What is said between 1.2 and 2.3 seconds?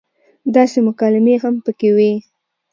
هم پکې وې